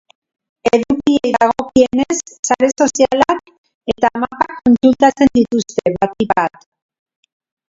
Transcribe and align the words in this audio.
Edukiei 0.75 1.33
dagokienez, 1.35 2.17
sare 2.47 2.69
sozialak 2.77 3.53
eta 3.93 4.11
mapak 4.23 4.57
kontsultatzen 4.63 5.33
dituzte, 5.37 5.95
batik 6.01 6.35
bat. 6.41 6.67